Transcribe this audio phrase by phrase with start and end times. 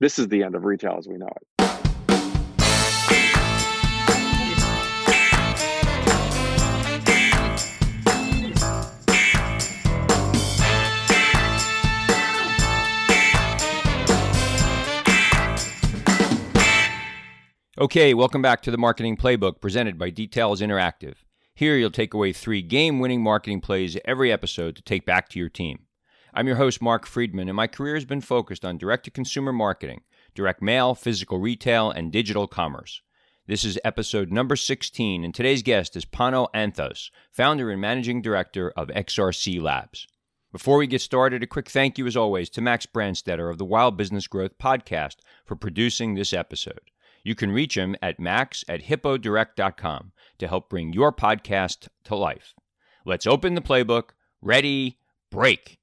[0.00, 1.46] this is the end of retail as we know it.
[17.78, 21.14] Okay, welcome back to the Marketing Playbook presented by Details Interactive.
[21.54, 25.38] Here you'll take away three game winning marketing plays every episode to take back to
[25.38, 25.86] your team.
[26.32, 29.52] I'm your host, Mark Friedman, and my career has been focused on direct to consumer
[29.52, 30.02] marketing,
[30.32, 33.02] direct mail, physical retail, and digital commerce.
[33.48, 38.70] This is episode number 16, and today's guest is Pano Anthos, founder and managing director
[38.76, 40.06] of XRC Labs.
[40.52, 43.64] Before we get started, a quick thank you, as always, to Max Brandstetter of the
[43.64, 46.92] Wild Business Growth Podcast for producing this episode.
[47.24, 52.54] You can reach him at max at hippodirect.com to help bring your podcast to life.
[53.04, 54.10] Let's open the playbook.
[54.40, 54.98] Ready,
[55.30, 55.79] break.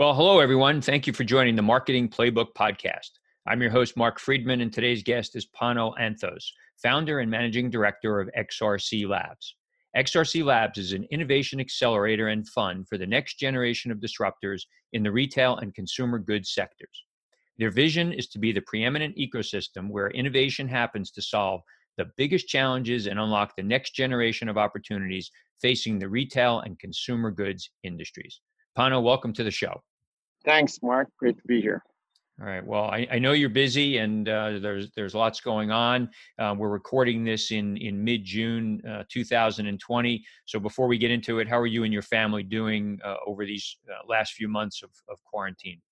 [0.00, 0.80] Well, hello, everyone.
[0.80, 3.10] Thank you for joining the Marketing Playbook Podcast.
[3.46, 6.42] I'm your host, Mark Friedman, and today's guest is Pano Anthos,
[6.82, 9.56] founder and managing director of XRC Labs.
[9.94, 14.62] XRC Labs is an innovation accelerator and fund for the next generation of disruptors
[14.94, 17.04] in the retail and consumer goods sectors.
[17.58, 21.60] Their vision is to be the preeminent ecosystem where innovation happens to solve
[21.98, 27.30] the biggest challenges and unlock the next generation of opportunities facing the retail and consumer
[27.30, 28.40] goods industries.
[28.78, 29.82] Pano, welcome to the show.
[30.44, 31.08] Thanks, Mark.
[31.18, 31.82] Great to be here.
[32.40, 32.64] All right.
[32.64, 36.08] Well, I, I know you're busy and uh, there's there's lots going on.
[36.38, 40.24] Uh, we're recording this in in mid June uh, 2020.
[40.46, 43.44] So before we get into it, how are you and your family doing uh, over
[43.44, 45.82] these uh, last few months of, of quarantine?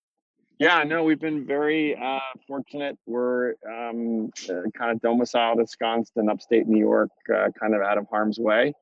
[0.58, 2.98] Yeah, no, we've been very uh, fortunate.
[3.06, 7.96] We're um, uh, kind of domiciled, ensconced in upstate New York, uh, kind of out
[7.96, 8.72] of harm's way,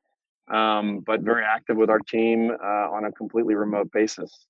[0.50, 4.46] um, but very active with our team uh, on a completely remote basis.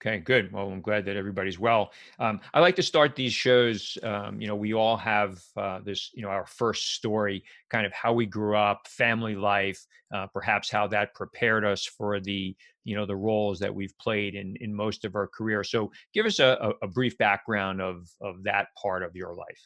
[0.00, 0.52] Okay, good.
[0.52, 1.90] Well, I'm glad that everybody's well.
[2.20, 3.98] Um, I like to start these shows.
[4.04, 7.92] Um, you know, we all have uh, this, you know, our first story, kind of
[7.92, 12.54] how we grew up, family life, uh, perhaps how that prepared us for the,
[12.84, 15.64] you know, the roles that we've played in in most of our career.
[15.64, 19.60] So, give us a, a brief background of of that part of your life.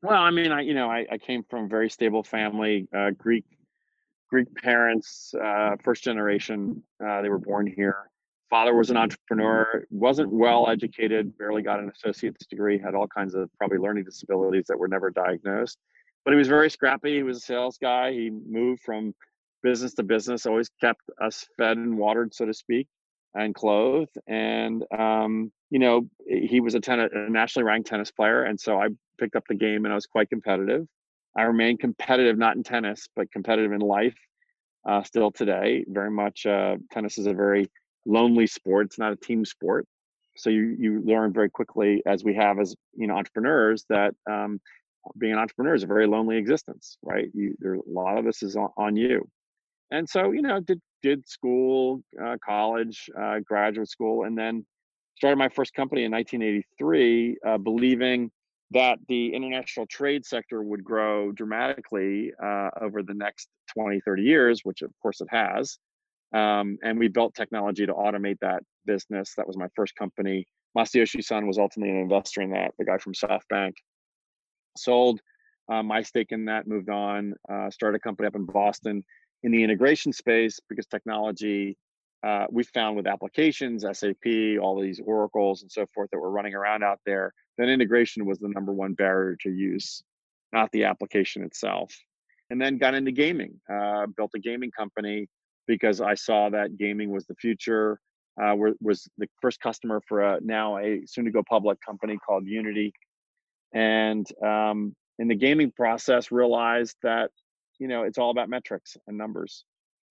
[0.00, 3.10] Well, I mean, I you know, I, I came from a very stable family, uh,
[3.10, 3.44] Greek
[4.30, 6.84] Greek parents, uh, first generation.
[7.04, 8.10] Uh, they were born here
[8.50, 13.34] father was an entrepreneur wasn't well educated barely got an associate's degree had all kinds
[13.34, 15.78] of probably learning disabilities that were never diagnosed.
[16.24, 19.14] But he was very scrappy he was a sales guy he moved from
[19.62, 22.86] business to business always kept us fed and watered so to speak
[23.34, 24.16] and clothed.
[24.26, 28.80] And um, you know he was a, ten- a nationally ranked tennis player and so
[28.80, 30.86] i picked up the game and i was quite competitive.
[31.36, 34.16] I remain competitive not in tennis but competitive in life
[34.88, 35.84] uh, still today.
[35.88, 37.68] Very much uh, tennis is a very
[38.06, 38.86] lonely sport.
[38.86, 39.86] It's not a team sport.
[40.36, 44.60] So you you learn very quickly, as we have as you know entrepreneurs, that um,
[45.18, 47.28] being an entrepreneur is a very lonely existence, right?
[47.34, 49.28] You, there a lot of this is on, on you,
[49.90, 54.66] and so you know did did school, uh, college, uh, graduate school, and then
[55.16, 58.30] started my first company in 1983, uh, believing
[58.72, 64.60] that the international trade sector would grow dramatically uh, over the next 20, 30 years,
[64.64, 65.78] which of course it has.
[66.34, 69.32] Um, and we built technology to automate that business.
[69.36, 70.46] That was my first company.
[70.76, 73.72] Masayoshi Son was ultimately an investor in that, the guy from SoftBank.
[74.76, 75.20] Sold
[75.70, 79.04] uh, my stake in that, moved on, uh, started a company up in Boston
[79.42, 81.76] in the integration space because technology
[82.26, 86.54] uh, we found with applications, SAP, all these oracles and so forth that were running
[86.54, 90.02] around out there, that integration was the number one barrier to use,
[90.52, 91.94] not the application itself.
[92.50, 95.28] And then got into gaming, uh, built a gaming company
[95.66, 98.00] because I saw that gaming was the future.
[98.40, 102.46] Uh, was the first customer for a, now a soon to go public company called
[102.46, 102.92] Unity,
[103.72, 107.30] and um, in the gaming process realized that
[107.78, 109.64] you know it's all about metrics and numbers,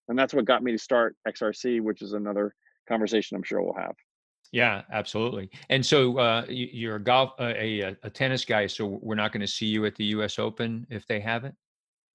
[0.07, 2.55] and that's what got me to start XRC, which is another
[2.88, 3.94] conversation I'm sure we'll have.
[4.51, 5.49] Yeah, absolutely.
[5.69, 8.68] And so uh, you're a golf, uh, a, a tennis guy.
[8.68, 10.39] So we're not going to see you at the U.S.
[10.39, 11.53] Open if they have it.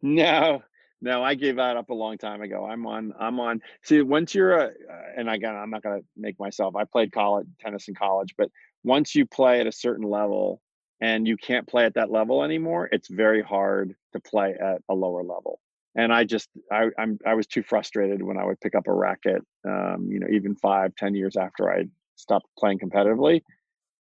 [0.03, 0.63] No,
[1.03, 2.67] no, I gave that up a long time ago.
[2.67, 3.13] I'm on.
[3.19, 3.61] I'm on.
[3.83, 6.77] See, once you're a, uh, and again, I'm not going to make myself.
[6.77, 8.51] I played college tennis in college, but
[8.85, 10.61] once you play at a certain level
[11.01, 14.95] and you can't play at that level anymore, it's very hard to play at a
[14.95, 15.61] lower level.
[15.97, 18.93] And I just, I, I'm, I was too frustrated when I would pick up a
[18.93, 19.43] racket.
[19.67, 21.85] Um, you know, even five, ten years after I
[22.17, 23.43] stopped playing competitively,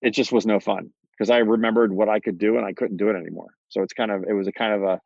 [0.03, 2.99] it just was no fun because I remembered what I could do and I couldn't
[2.99, 3.49] do it anymore.
[3.69, 5.01] So it's kind of, it was a kind of a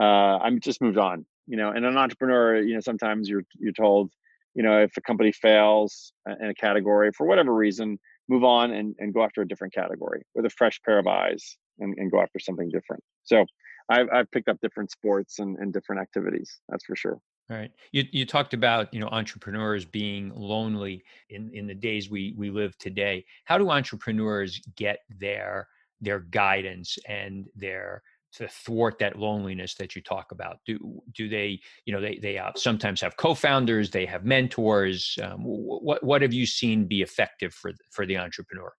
[0.00, 1.26] uh, I'm just moved on.
[1.46, 4.10] You know, and an entrepreneur, you know, sometimes you're you're told,
[4.54, 7.98] you know, if a company fails in a category for whatever reason,
[8.28, 11.56] move on and, and go after a different category with a fresh pair of eyes
[11.80, 13.02] and, and go after something different.
[13.24, 13.44] So
[13.90, 16.60] I've, I've picked up different sports and, and different activities.
[16.70, 17.20] That's for sure.
[17.50, 17.70] All right.
[17.92, 22.48] You you talked about, you know, entrepreneurs being lonely in, in the days we we
[22.48, 23.26] live today.
[23.44, 25.68] How do entrepreneurs get their
[26.00, 28.02] their guidance and their
[28.34, 30.58] to thwart that loneliness that you talk about?
[30.66, 35.18] Do do they, you know, they they sometimes have co-founders, they have mentors.
[35.22, 38.72] Um, what what have you seen be effective for for the entrepreneur?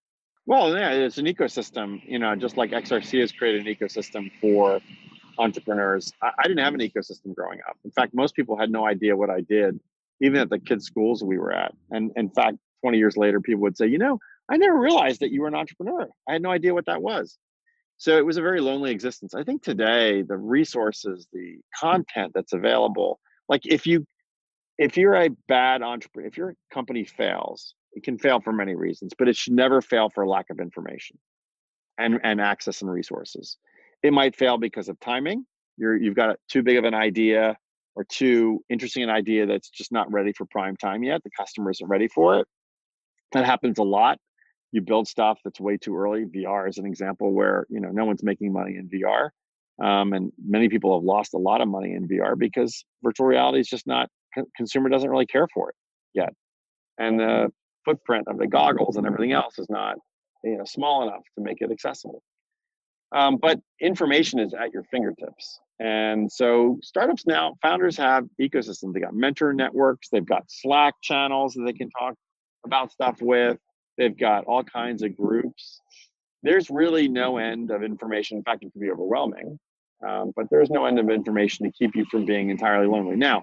[0.46, 2.02] Well, yeah, it's an ecosystem.
[2.06, 4.80] You know, just like XRC has created an ecosystem for
[5.38, 6.12] entrepreneurs.
[6.22, 7.78] I, I, didn't have an ecosystem growing up.
[7.84, 9.80] In fact, most people had no idea what I did,
[10.22, 11.74] even at the kids' schools we were at.
[11.92, 14.20] And in fact, 20 years later, people would say, you know,
[14.50, 16.08] I never realized that you were an entrepreneur.
[16.30, 17.38] I had no idea what that was.
[17.98, 19.34] So it was a very lonely existence.
[19.34, 24.06] I think today the resources, the content that's available, like if you
[24.78, 29.14] if you're a bad entrepreneur, if your company fails, it can fail for many reasons,
[29.18, 31.18] but it should never fail for lack of information
[31.98, 33.58] and, and access and resources.
[34.04, 35.46] It might fail because of timing.
[35.78, 37.58] You're you've got too big of an idea
[37.96, 41.24] or too interesting an idea that's just not ready for prime time yet.
[41.24, 42.48] The customer isn't ready for it.
[43.32, 44.20] That happens a lot.
[44.76, 46.26] You build stuff that's way too early.
[46.26, 49.30] VR is an example where you know no one's making money in VR,
[49.82, 53.60] um, and many people have lost a lot of money in VR because virtual reality
[53.60, 54.10] is just not
[54.58, 55.76] consumer doesn't really care for it
[56.14, 56.34] yet,
[56.98, 57.54] and the
[57.86, 59.96] footprint of the goggles and everything else is not
[60.44, 62.22] you know small enough to make it accessible.
[63.16, 65.60] Um, but information is at your fingertips.
[65.80, 68.94] And so startups now, founders have ecosystems.
[68.94, 72.16] They got mentor networks, they've got Slack channels that they can talk
[72.66, 73.58] about stuff with,
[73.98, 75.82] they've got all kinds of groups.
[76.44, 78.38] There's really no end of information.
[78.38, 79.60] In fact, it can be overwhelming,
[80.08, 83.16] um, but there's no end of information to keep you from being entirely lonely.
[83.16, 83.42] Now,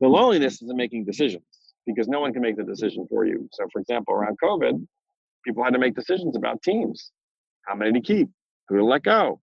[0.00, 1.44] the loneliness is in making decisions
[1.86, 3.48] because no one can make the decision for you.
[3.52, 4.86] So, for example, around COVID,
[5.44, 7.10] people had to make decisions about teams
[7.66, 8.28] how many to keep,
[8.68, 9.40] who to let go.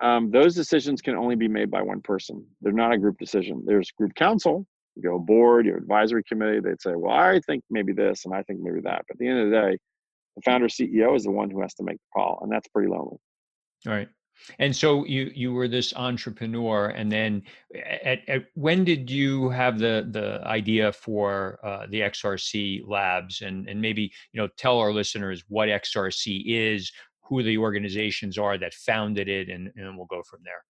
[0.00, 2.46] Um, those decisions can only be made by one person.
[2.60, 3.64] They're not a group decision.
[3.66, 4.64] There's group council, you
[5.02, 6.60] go board, your advisory committee.
[6.60, 9.04] They'd say, well, I think maybe this and I think maybe that.
[9.08, 9.78] But at the end of the day,
[10.36, 12.88] the founder CEO is the one who has to make the call, and that's pretty
[12.88, 13.16] lonely.
[13.86, 14.08] All right.
[14.60, 17.42] And so you you were this entrepreneur, and then
[18.04, 23.68] at, at when did you have the the idea for uh, the XRC Labs, and
[23.68, 26.92] and maybe you know tell our listeners what XRC is,
[27.22, 30.62] who the organizations are that founded it, and, and we'll go from there.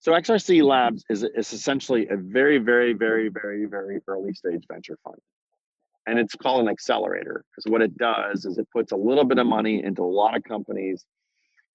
[0.00, 4.96] So XRC Labs is, is essentially a very, very, very, very, very early stage venture
[5.04, 5.18] fund.
[6.06, 9.38] And it's called an accelerator because what it does is it puts a little bit
[9.38, 11.04] of money into a lot of companies,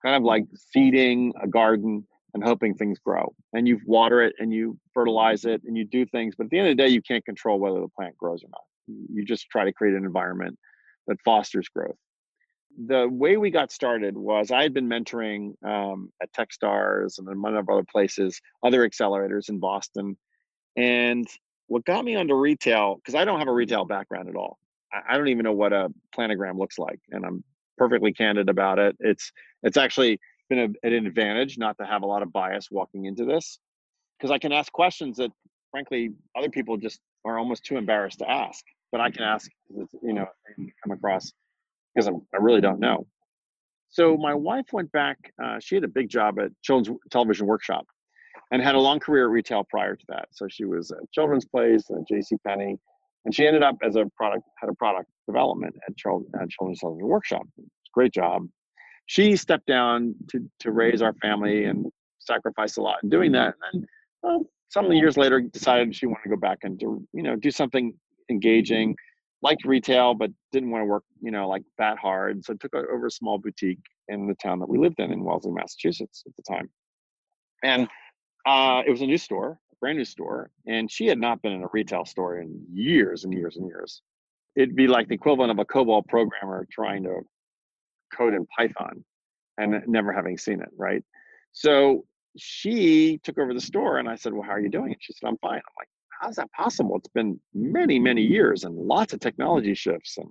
[0.03, 3.31] kind of like seeding a garden and hoping things grow.
[3.53, 6.57] And you water it and you fertilize it and you do things, but at the
[6.57, 8.63] end of the day, you can't control whether the plant grows or not.
[8.87, 10.57] You just try to create an environment
[11.05, 11.95] that fosters growth
[12.77, 17.31] the way we got started was I had been mentoring um, at Techstars and a
[17.31, 20.17] number of other places, other accelerators in Boston.
[20.75, 21.27] And
[21.67, 24.57] what got me onto retail, because I don't have a retail background at all.
[24.91, 26.99] I, I don't even know what a planogram looks like.
[27.11, 27.43] And I'm
[27.77, 28.95] perfectly candid about it.
[28.99, 29.31] It's
[29.63, 30.19] it's actually
[30.49, 33.59] been a, an advantage not to have a lot of bias walking into this
[34.17, 35.31] because I can ask questions that
[35.71, 38.63] frankly other people just are almost too embarrassed to ask.
[38.91, 41.33] But I can ask, you know, come across
[41.95, 43.07] because I'm, I really don't know.
[43.89, 45.17] So my wife went back.
[45.41, 47.85] Uh, she had a big job at Children's Television Workshop,
[48.51, 50.27] and had a long career at retail prior to that.
[50.31, 52.35] So she was at Children's Place and J.C.
[52.45, 52.77] Penney,
[53.23, 56.79] and she ended up as a product head of product development at, Child, at Children's
[56.79, 57.43] Television Workshop.
[57.93, 58.47] Great job.
[59.07, 61.85] She stepped down to to raise our family and
[62.19, 63.53] sacrificed a lot in doing that.
[63.71, 63.87] And then,
[64.23, 67.51] well, some years later, decided she wanted to go back and do you know do
[67.51, 67.93] something
[68.29, 68.95] engaging
[69.45, 72.73] liked retail but didn't want to work you know like that hard so I took
[72.73, 76.35] over a small boutique in the town that we lived in in wellesley massachusetts at
[76.35, 76.67] the time.
[77.63, 77.87] And
[78.47, 81.51] uh, it was a new store a brand new store and she had not been
[81.51, 84.01] in a retail store in years and years and years.
[84.55, 87.21] It'd be like the equivalent of a cobol programmer trying to
[88.11, 89.05] code in python
[89.59, 91.03] and never having seen it right?
[91.51, 94.91] So she took over the store and i said well how are you doing?
[94.93, 95.61] And she said i'm fine.
[95.67, 96.97] I'm like how's that possible?
[96.97, 100.29] It's been many, many years and lots of technology shifts and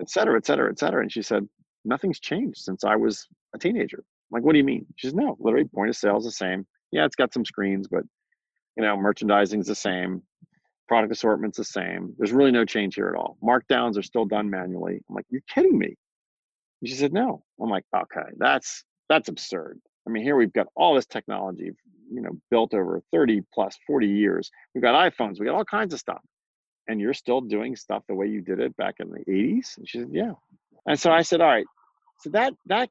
[0.00, 1.02] et cetera, et cetera, et cetera.
[1.02, 1.48] And she said,
[1.84, 3.98] nothing's changed since I was a teenager.
[3.98, 4.86] I'm like, what do you mean?
[4.96, 6.66] She says, no, literally point of sale is the same.
[6.92, 8.02] Yeah, it's got some screens, but
[8.76, 10.22] you know, merchandising is the same.
[10.88, 12.14] Product assortment's the same.
[12.18, 13.38] There's really no change here at all.
[13.42, 15.00] Markdowns are still done manually.
[15.08, 15.96] I'm like, you're kidding me.
[16.80, 17.42] And she said, no.
[17.60, 19.80] I'm like, okay, that's that's absurd.
[20.06, 21.72] I mean, here we've got all this technology,
[22.10, 24.50] you know, built over 30 plus 40 years.
[24.74, 26.22] We've got iPhones, we got all kinds of stuff.
[26.88, 29.76] And you're still doing stuff the way you did it back in the 80s?
[29.78, 30.32] And she said, Yeah.
[30.86, 31.66] And so I said, all right.
[32.20, 32.88] So that that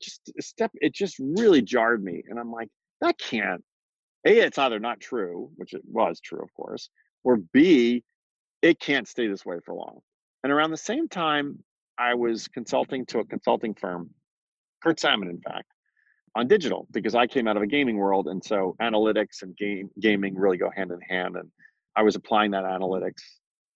[0.00, 2.68] just step it just really jarred me, and I'm like,
[3.00, 3.62] that can't.
[4.24, 6.88] A, it's either not true, which it was true, of course,
[7.24, 8.04] or B,
[8.62, 9.98] it can't stay this way for long.
[10.44, 11.58] And around the same time,
[11.98, 14.10] I was consulting to a consulting firm,
[14.82, 15.66] Kurt Salmon, in fact,
[16.34, 19.90] on digital because I came out of a gaming world, and so analytics and game
[20.00, 21.36] gaming really go hand in hand.
[21.36, 21.50] And
[21.96, 23.22] I was applying that analytics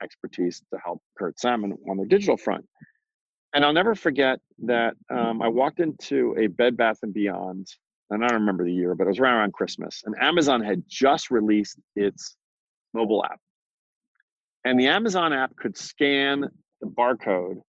[0.03, 2.67] expertise to help Kurt Salmon on the digital front.
[3.55, 7.67] And I'll never forget that um, I walked into a Bed Bath and Beyond,
[8.11, 10.83] and I don't remember the year, but it was around around Christmas, and Amazon had
[10.87, 12.37] just released its
[12.93, 13.41] mobile app,
[14.65, 16.47] and the Amazon app could scan
[16.81, 17.61] the barcode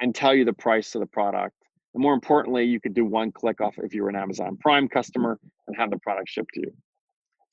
[0.00, 1.56] and tell you the price of the product.
[1.94, 4.88] And more importantly, you could do one click off if you were an Amazon Prime
[4.88, 6.72] customer and have the product shipped to you.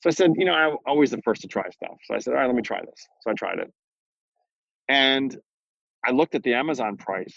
[0.02, 1.96] So I said, you know, I'm always the first to try stuff.
[2.04, 3.06] So I said, all right, let me try this.
[3.20, 3.72] So I tried it.
[4.88, 5.36] And
[6.04, 7.34] I looked at the Amazon price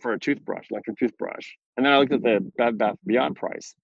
[0.00, 1.46] for a toothbrush, electric toothbrush.
[1.76, 3.74] And then I looked at the Bed Bath Beyond price.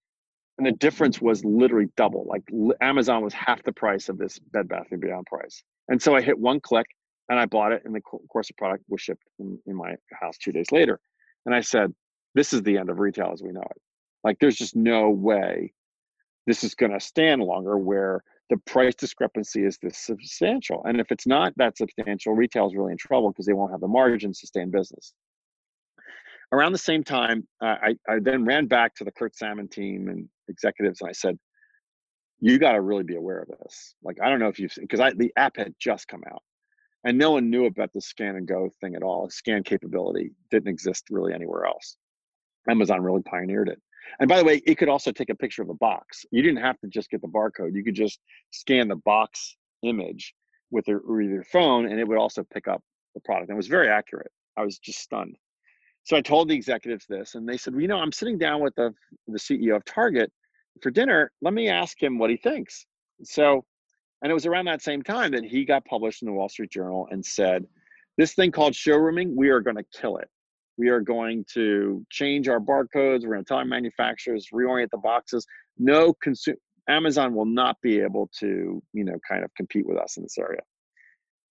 [0.57, 2.25] And the difference was literally double.
[2.27, 2.43] Like
[2.81, 5.63] Amazon was half the price of this Bed Bath and Beyond price.
[5.89, 6.87] And so I hit one click
[7.29, 10.37] and I bought it, and the course of product was shipped in, in my house
[10.37, 10.99] two days later.
[11.45, 11.93] And I said,
[12.35, 13.81] "This is the end of retail as we know it.
[14.23, 15.73] Like, there's just no way
[16.47, 20.83] this is going to stand longer where the price discrepancy is this substantial.
[20.85, 23.81] And if it's not that substantial, retail is really in trouble because they won't have
[23.81, 25.13] the margins to stay in business."
[26.51, 30.07] Around the same time, uh, I, I then ran back to the Kurt Salmon team
[30.07, 31.39] and executives, and I said,
[32.39, 33.95] "You got to really be aware of this.
[34.03, 36.43] Like, I don't know if you've because the app had just come out."
[37.03, 39.25] and no one knew about the scan and go thing at all.
[39.25, 41.97] A Scan capability didn't exist really anywhere else.
[42.69, 43.81] Amazon really pioneered it.
[44.19, 46.25] And by the way, it could also take a picture of a box.
[46.31, 47.73] You didn't have to just get the barcode.
[47.73, 48.19] You could just
[48.51, 50.33] scan the box image
[50.71, 52.81] with your, with your phone, and it would also pick up
[53.15, 53.49] the product.
[53.49, 54.31] And it was very accurate.
[54.57, 55.35] I was just stunned.
[56.03, 58.61] So I told the executives this, and they said, well, "You know, I'm sitting down
[58.61, 58.93] with the
[59.27, 60.31] the CEO of Target
[60.81, 61.31] for dinner.
[61.41, 62.85] Let me ask him what he thinks."
[63.23, 63.65] So
[64.23, 66.71] and it was around that same time that he got published in the Wall Street
[66.71, 67.65] Journal and said,
[68.17, 70.29] This thing called showrooming, we are going to kill it.
[70.77, 73.23] We are going to change our barcodes.
[73.23, 75.45] We're going to tell our manufacturers, reorient the boxes.
[75.77, 76.57] No consumer,
[76.89, 80.37] Amazon will not be able to, you know, kind of compete with us in this
[80.37, 80.61] area.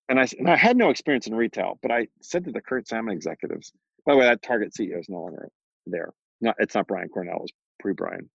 [0.09, 2.89] And I, and I had no experience in retail, but I said to the Kurt
[2.89, 3.73] Salmon executives,
[4.05, 5.49] by the way, that Target CEO is no longer
[5.87, 6.13] there.
[6.41, 8.29] Not, it's not Brian Cornell, it was pre Brian.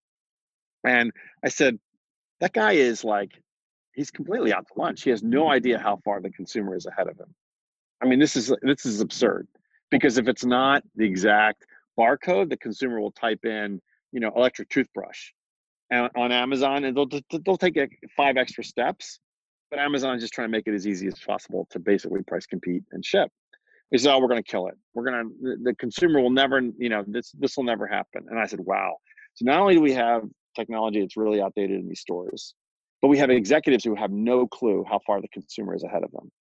[0.85, 1.11] And
[1.43, 1.79] I said,
[2.39, 3.31] that guy is like
[3.93, 5.03] he's completely out to lunch.
[5.03, 7.33] He has no idea how far the consumer is ahead of him.
[8.01, 9.47] I mean, this is this is absurd
[9.91, 11.65] because if it's not the exact
[11.97, 15.31] barcode, the consumer will type in, you know, electric toothbrush
[15.91, 17.09] on Amazon, and they'll
[17.45, 17.77] they'll take
[18.15, 19.19] five extra steps.
[19.69, 22.45] But Amazon is just trying to make it as easy as possible to basically price
[22.45, 23.29] compete and ship.
[23.91, 24.75] He said, "Oh, we're going to kill it.
[24.93, 28.39] We're going to the consumer will never, you know, this this will never happen." And
[28.39, 28.95] I said, "Wow."
[29.35, 30.23] So not only do we have
[30.55, 32.55] technology that's really outdated in these stores,
[33.01, 36.11] but we have executives who have no clue how far the consumer is ahead of
[36.11, 36.31] them.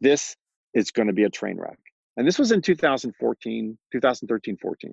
[0.00, 0.36] This
[0.74, 1.78] is going to be a train wreck.
[2.16, 4.92] And this was in 2014, 2013, 14.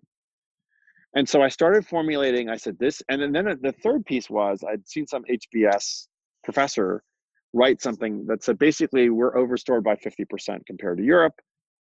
[1.16, 4.88] And so I started formulating, I said this, and then, the third piece was I'd
[4.88, 6.08] seen some HBS
[6.44, 7.04] professor
[7.54, 11.34] write something that said basically we're overstored by 50% compared to Europe.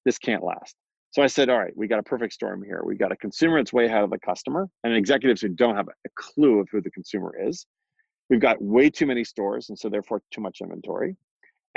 [0.05, 0.75] This can't last.
[1.11, 2.83] So I said, all right, we got a perfect storm here.
[2.85, 5.89] We got a consumer that's way ahead of the customer and executives who don't have
[5.89, 7.67] a clue of who the consumer is.
[8.31, 11.17] We've got way too many stores, and so therefore too much inventory.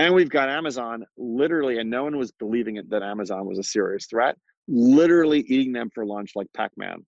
[0.01, 3.63] And we've got Amazon literally, and no one was believing it that Amazon was a
[3.63, 4.35] serious threat,
[4.67, 7.05] literally eating them for lunch like Pac Man.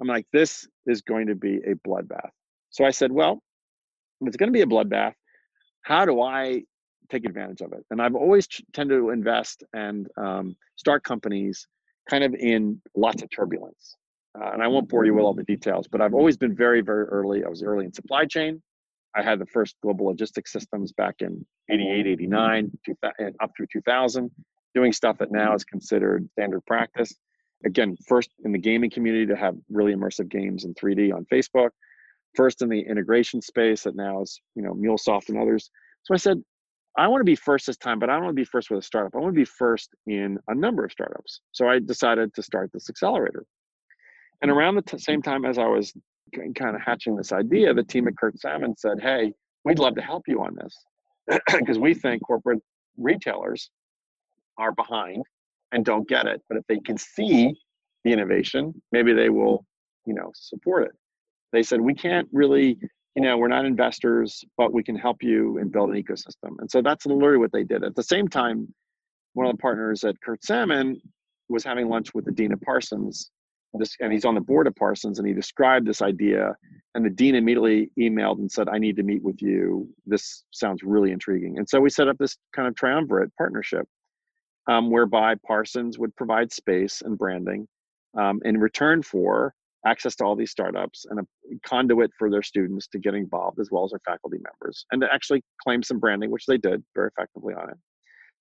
[0.00, 2.30] I'm like, this is going to be a bloodbath.
[2.70, 3.42] So I said, well,
[4.20, 5.14] it's going to be a bloodbath,
[5.82, 6.62] how do I
[7.10, 7.84] take advantage of it?
[7.90, 11.66] And I've always tended to invest and um, start companies
[12.08, 13.96] kind of in lots of turbulence.
[14.40, 16.80] Uh, and I won't bore you with all the details, but I've always been very,
[16.80, 17.44] very early.
[17.44, 18.62] I was early in supply chain.
[19.18, 22.78] I had the first global logistics systems back in 88, 89,
[23.42, 24.30] up through 2000,
[24.74, 27.12] doing stuff that now is considered standard practice.
[27.64, 31.70] Again, first in the gaming community to have really immersive games in 3D on Facebook.
[32.36, 35.68] First in the integration space that now is, you know, MuleSoft and others.
[36.04, 36.40] So I said,
[36.96, 38.78] I want to be first this time, but I don't want to be first with
[38.78, 39.16] a startup.
[39.16, 41.40] I want to be first in a number of startups.
[41.50, 43.44] So I decided to start this accelerator.
[44.42, 45.92] And around the t- same time as I was
[46.32, 49.32] kind of hatching this idea, the team at Kurt Salmon said, Hey,
[49.64, 52.60] we'd love to help you on this because we think corporate
[52.96, 53.70] retailers
[54.56, 55.24] are behind
[55.72, 56.42] and don't get it.
[56.48, 57.54] But if they can see
[58.04, 59.64] the innovation, maybe they will,
[60.06, 60.92] you know, support it.
[61.52, 62.78] They said, We can't really,
[63.14, 66.56] you know, we're not investors, but we can help you and build an ecosystem.
[66.58, 67.84] And so that's literally what they did.
[67.84, 68.72] At the same time,
[69.34, 71.00] one of the partners at Kurt Salmon
[71.48, 73.30] was having lunch with of Parsons,
[73.74, 76.56] this, and he's on the board of Parsons, and he described this idea,
[76.94, 79.88] and the dean immediately emailed and said, "I need to meet with you.
[80.06, 83.86] This sounds really intriguing." And so we set up this kind of triumvirate partnership,
[84.68, 87.68] um, whereby Parsons would provide space and branding
[88.16, 89.54] um, in return for
[89.86, 91.24] access to all these startups and a
[91.64, 95.12] conduit for their students to get involved as well as their faculty members and to
[95.12, 97.76] actually claim some branding, which they did very effectively on it.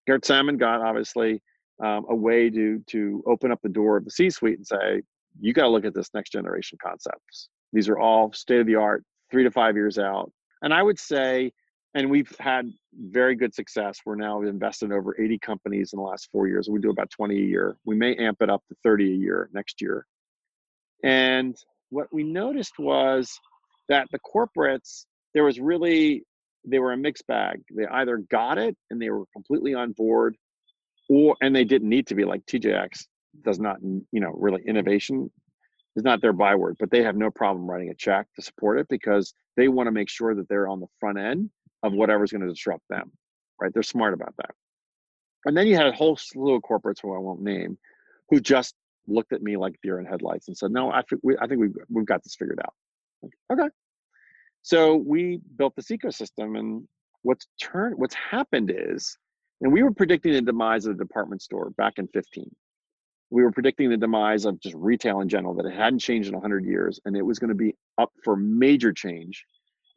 [0.07, 1.41] Kurt Salmon got obviously
[1.83, 5.01] um, a way to to open up the door of the C-suite and say,
[5.39, 7.49] you got to look at this next generation concepts.
[7.73, 10.31] These are all state of the art, three to five years out.
[10.61, 11.51] And I would say,
[11.93, 13.99] and we've had very good success.
[14.05, 16.69] We're now invested in over 80 companies in the last four years.
[16.69, 17.77] We do about 20 a year.
[17.85, 20.05] We may amp it up to 30 a year next year.
[21.03, 21.55] And
[21.89, 23.31] what we noticed was
[23.89, 26.23] that the corporates, there was really,
[26.65, 27.61] they were a mixed bag.
[27.75, 30.35] They either got it and they were completely on board,
[31.09, 33.05] or, and they didn't need to be like TJX
[33.43, 35.31] does not, you know, really innovation
[35.95, 38.87] is not their byword, but they have no problem writing a check to support it
[38.89, 41.49] because they want to make sure that they're on the front end
[41.83, 43.11] of whatever's going to disrupt them,
[43.59, 43.73] right?
[43.73, 44.51] They're smart about that.
[45.45, 47.77] And then you had a whole slew of corporates who I won't name,
[48.29, 48.75] who just
[49.07, 51.61] looked at me like deer in headlights and said, "No, I think we, I think
[51.61, 52.73] we've we've got this figured out."
[53.21, 53.69] Like, okay,
[54.61, 56.87] so we built this ecosystem, and
[57.21, 59.17] what's turned, what's happened is,
[59.61, 62.53] and we were predicting the demise of the department store back in 15.
[63.29, 66.33] We were predicting the demise of just retail in general, that it hadn't changed in
[66.33, 69.45] 100 years, and it was going to be up for major change.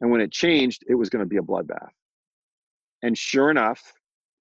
[0.01, 1.89] And when it changed, it was going to be a bloodbath.
[3.03, 3.93] And sure enough,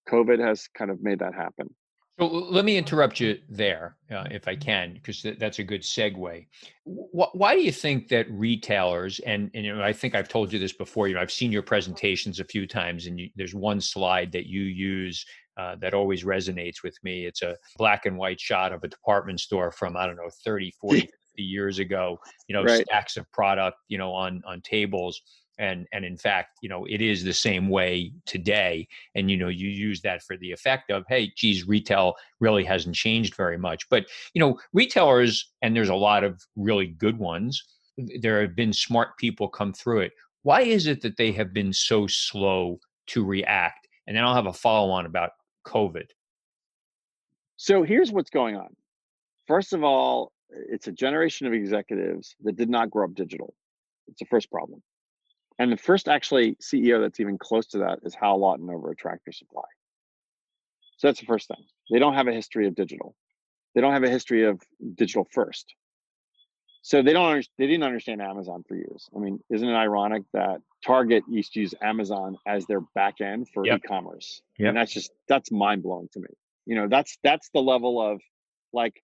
[0.08, 1.74] COVID has kind of made that happen.
[2.20, 5.80] So let me interrupt you there, uh, if I can, because th- that's a good
[5.80, 6.46] segue.
[6.84, 10.52] W- why do you think that retailers and, and you know I think I've told
[10.52, 11.08] you this before.
[11.08, 14.44] You know I've seen your presentations a few times, and you, there's one slide that
[14.46, 15.24] you use
[15.56, 17.26] uh, that always resonates with me.
[17.26, 20.72] It's a black and white shot of a department store from I don't know 30,
[20.80, 22.18] 40, 50 years ago.
[22.48, 22.84] You know right.
[22.86, 25.20] stacks of product, you know on on tables
[25.60, 29.48] and and in fact you know it is the same way today and you know
[29.48, 33.88] you use that for the effect of hey geez retail really hasn't changed very much
[33.90, 37.62] but you know retailers and there's a lot of really good ones
[38.20, 41.72] there have been smart people come through it why is it that they have been
[41.72, 45.32] so slow to react and then i'll have a follow on about
[45.70, 46.06] covid
[47.56, 48.68] so here's what's going on
[49.46, 53.54] first of all it's a generation of executives that did not grow up digital
[54.08, 54.82] it's the first problem
[55.60, 58.96] and the first actually CEO that's even close to that is Hal Lawton over at
[58.96, 59.68] Tractor Supply.
[60.96, 61.62] So that's the first thing.
[61.90, 63.14] They don't have a history of digital.
[63.74, 64.58] They don't have a history of
[64.94, 65.74] digital first.
[66.82, 69.08] So they don't they didn't understand Amazon for years.
[69.14, 73.48] I mean, isn't it ironic that Target used to use Amazon as their back end
[73.52, 73.80] for yep.
[73.84, 74.40] e-commerce?
[74.58, 74.68] Yeah.
[74.68, 76.28] And that's just that's mind blowing to me.
[76.66, 78.20] You know, that's that's the level of
[78.72, 79.02] like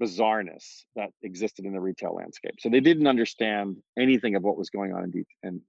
[0.00, 2.54] bizarreness that existed in the retail landscape.
[2.58, 5.60] So they didn't understand anything of what was going on in, de- in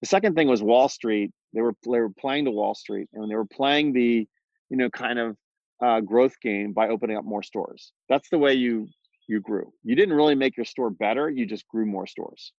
[0.00, 1.30] the second thing was Wall Street.
[1.54, 4.28] They were they were playing to Wall Street, and they were playing the,
[4.68, 5.36] you know, kind of
[5.82, 7.92] uh, growth game by opening up more stores.
[8.08, 8.88] That's the way you
[9.28, 9.72] you grew.
[9.82, 11.30] You didn't really make your store better.
[11.30, 12.52] You just grew more stores.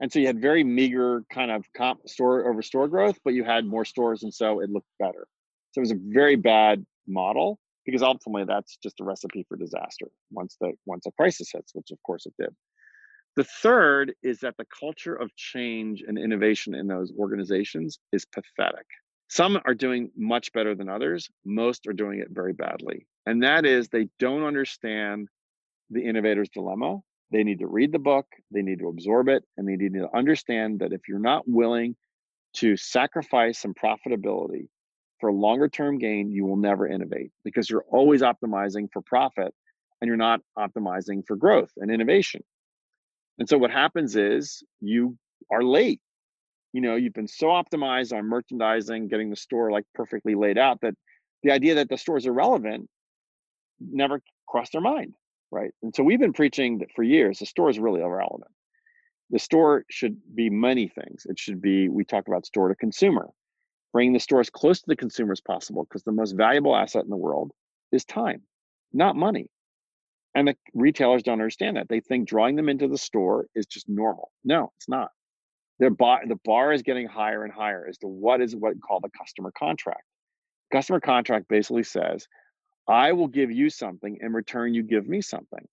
[0.00, 3.44] And so you had very meager kind of comp store over store growth, but you
[3.44, 5.26] had more stores, and so it looked better.
[5.72, 10.06] So it was a very bad model because ultimately that's just a recipe for disaster
[10.30, 12.54] once the once a crisis hits, which of course it did.
[13.36, 18.86] The third is that the culture of change and innovation in those organizations is pathetic.
[19.28, 23.06] Some are doing much better than others, most are doing it very badly.
[23.26, 25.28] And that is they don't understand
[25.90, 26.98] the innovator's dilemma.
[27.30, 30.08] They need to read the book, they need to absorb it, and they need to
[30.14, 31.96] understand that if you're not willing
[32.54, 34.68] to sacrifice some profitability
[35.20, 39.52] for longer term gain, you will never innovate because you're always optimizing for profit
[40.00, 42.42] and you're not optimizing for growth and innovation.
[43.38, 45.16] And so what happens is you
[45.50, 46.00] are late.
[46.72, 50.80] You know, you've been so optimized on merchandising, getting the store like perfectly laid out
[50.82, 50.94] that
[51.42, 52.88] the idea that the store is irrelevant
[53.80, 55.14] never crossed their mind,
[55.54, 55.70] right?
[55.82, 58.50] And so we've been preaching that for years the store is really irrelevant.
[59.30, 61.26] The store should be many things.
[61.28, 63.28] It should be, we talk about store to consumer,
[63.92, 67.04] bringing the store as close to the consumer as possible because the most valuable asset
[67.04, 67.52] in the world
[67.90, 68.42] is time,
[68.92, 69.48] not money.
[70.34, 71.88] And the retailers don't understand that.
[71.88, 74.32] They think drawing them into the store is just normal.
[74.44, 75.10] No, it's not.
[75.78, 79.04] Their bar, the bar is getting higher and higher as to what is what called
[79.04, 80.02] the customer contract.
[80.72, 82.26] Customer contract basically says,
[82.88, 85.66] I will give you something in return, you give me something.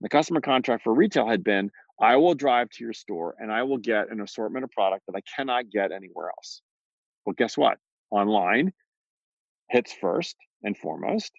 [0.00, 3.62] The customer contract for retail had been, I will drive to your store and I
[3.64, 6.62] will get an assortment of product that I cannot get anywhere else.
[7.26, 7.78] Well, guess what?
[8.10, 8.72] Online
[9.70, 11.32] hits first and foremost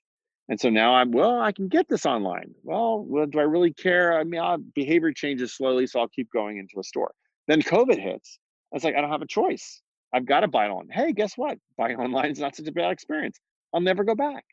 [0.50, 2.54] And so now I'm, well, I can get this online.
[2.64, 4.20] Well, well do I really care?
[4.20, 7.14] I mean, I'll, behavior changes slowly, so I'll keep going into a store.
[7.48, 8.40] Then COVID hits.
[8.74, 9.82] I was like, I don't have a choice.
[10.14, 10.88] I've got to buy it on.
[10.92, 11.58] Hey, guess what?
[11.78, 13.40] Buying online is not such a bad experience.
[13.74, 14.46] I'll never go back.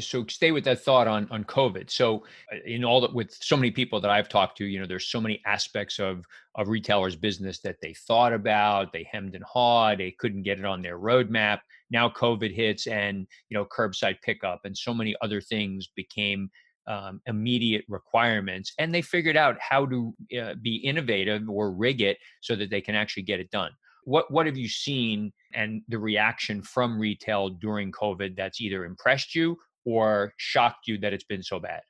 [0.00, 1.90] So stay with that thought on on COVID.
[1.90, 4.86] So uh, in all that with so many people that I've talked to, you know,
[4.86, 9.44] there's so many aspects of of retailers' business that they thought about, they hemmed and
[9.44, 11.60] hawed, they couldn't get it on their roadmap.
[11.90, 16.50] Now COVID hits, and you know, curbside pickup and so many other things became
[16.86, 22.16] um, immediate requirements, and they figured out how to uh, be innovative or rig it
[22.40, 23.70] so that they can actually get it done
[24.06, 29.34] what what have you seen and the reaction from retail during covid that's either impressed
[29.34, 31.82] you or shocked you that it's been so bad?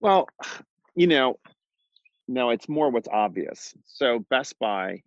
[0.00, 0.28] Well
[0.94, 1.36] you know
[2.28, 3.74] no it's more what's obvious.
[3.86, 5.02] So best buy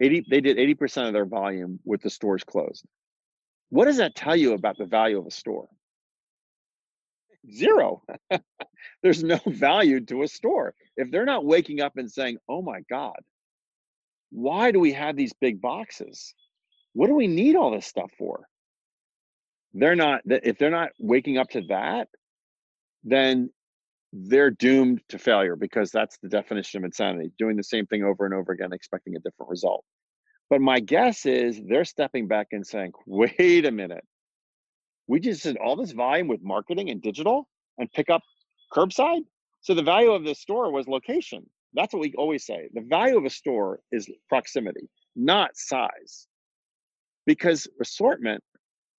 [0.00, 2.84] 80 they did 80% of their volume with the stores closed.
[3.70, 5.68] What does that tell you about the value of a store?
[7.52, 8.02] Zero.
[9.02, 10.74] There's no value to a store.
[10.96, 13.20] If they're not waking up and saying oh my god
[14.30, 16.34] why do we have these big boxes?
[16.92, 18.46] What do we need all this stuff for?
[19.72, 22.08] They're not, that if they're not waking up to that,
[23.04, 23.50] then
[24.12, 28.24] they're doomed to failure because that's the definition of insanity doing the same thing over
[28.24, 29.84] and over again, expecting a different result.
[30.48, 34.04] But my guess is they're stepping back and saying, wait a minute.
[35.06, 38.22] We just did all this volume with marketing and digital and pick up
[38.72, 39.22] curbside.
[39.60, 41.48] So the value of the store was location.
[41.74, 42.68] That's what we always say.
[42.74, 46.26] The value of a store is proximity, not size.
[47.26, 48.42] Because assortment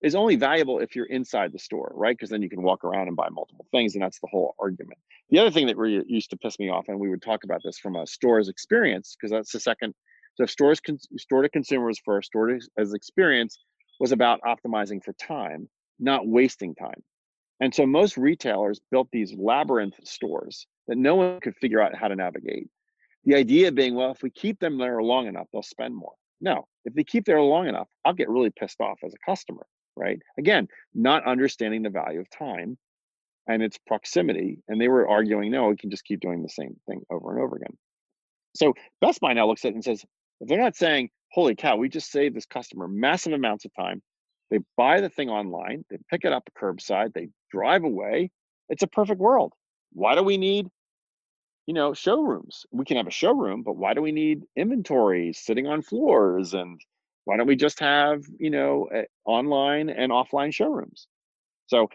[0.02, 2.16] is only valuable if you're inside the store, right?
[2.16, 4.98] Because then you can walk around and buy multiple things, and that's the whole argument.
[5.30, 7.60] The other thing that really used to piss me off, and we would talk about
[7.64, 9.94] this from a store's experience, because that's the second.
[10.34, 13.58] So, if stores, con- store to consumers first, store to, as experience
[14.00, 17.02] was about optimizing for time, not wasting time.
[17.60, 22.08] And so most retailers built these labyrinth stores that no one could figure out how
[22.08, 22.66] to navigate.
[23.24, 26.14] The idea being, well, if we keep them there long enough, they'll spend more.
[26.40, 29.64] No, if they keep there long enough, I'll get really pissed off as a customer,
[29.96, 30.18] right?
[30.38, 32.78] Again, not understanding the value of time
[33.46, 34.58] and its proximity.
[34.68, 37.42] And they were arguing, no, we can just keep doing the same thing over and
[37.42, 37.76] over again.
[38.54, 40.04] So Best Buy now looks at it and says,
[40.40, 44.02] if they're not saying, holy cow, we just saved this customer massive amounts of time,
[44.50, 48.30] they buy the thing online, they pick it up curbside, they drive away.
[48.68, 49.54] It's a perfect world.
[49.92, 50.68] Why do we need,
[51.66, 52.66] you know, showrooms?
[52.70, 56.52] We can have a showroom, but why do we need inventory sitting on floors?
[56.52, 56.80] And
[57.24, 58.88] why don't we just have, you know,
[59.24, 61.06] online and offline showrooms?
[61.66, 61.88] So,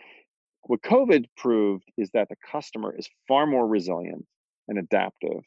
[0.63, 4.25] what COVID proved is that the customer is far more resilient
[4.67, 5.43] and adaptive.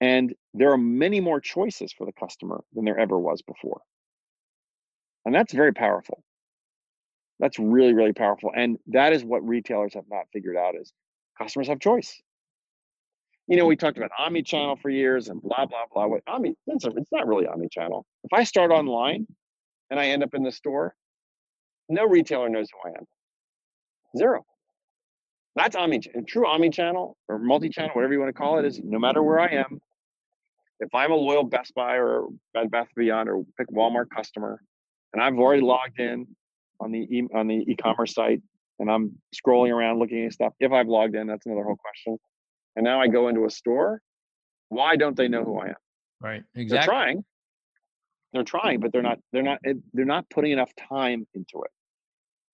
[0.00, 3.82] And there are many more choices for the customer than there ever was before.
[5.24, 6.22] And that's very powerful.
[7.38, 8.50] That's really, really powerful.
[8.54, 10.92] And that is what retailers have not figured out is
[11.38, 12.20] customers have choice.
[13.46, 16.06] You know, we talked about omni-channel for years and blah, blah, blah.
[16.06, 18.06] What omni, it's not really omni-channel.
[18.24, 19.26] If I start online
[19.90, 20.94] and I end up in the store,
[21.88, 23.04] no retailer knows who I am.
[24.16, 24.46] Zero.
[25.56, 29.22] That's omni true omni-channel or multi-channel, whatever you want to call it, is no matter
[29.22, 29.80] where I am,
[30.80, 34.60] if I'm a loyal Best Buy or Bed Bath Beyond or pick Walmart customer,
[35.12, 36.26] and I've already logged in
[36.80, 38.42] on the e- on the e-commerce site
[38.78, 40.52] and I'm scrolling around looking at stuff.
[40.58, 42.18] If I've logged in, that's another whole question.
[42.76, 44.00] And now I go into a store.
[44.68, 45.74] Why don't they know who I am?
[46.20, 46.42] Right.
[46.54, 46.68] Exactly.
[46.68, 47.24] They're trying.
[48.32, 49.18] They're trying, but they're not.
[49.32, 49.58] They're not.
[49.92, 51.70] They're not putting enough time into it.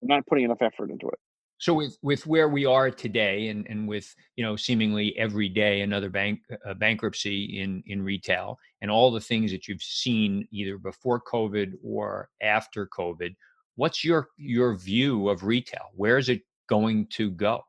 [0.02, 1.18] They're not putting enough effort into it.
[1.60, 5.82] So with with where we are today, and and with you know seemingly every day
[5.82, 10.78] another bank uh, bankruptcy in in retail, and all the things that you've seen either
[10.78, 13.34] before COVID or after COVID,
[13.76, 15.90] what's your your view of retail?
[15.94, 17.62] Where is it going to go?